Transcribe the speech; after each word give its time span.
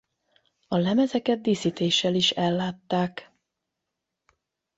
A 0.67 0.77
lemezeket 0.77 1.41
díszítéssel 1.41 2.15
is 2.15 2.29
ellátták. 2.31 3.31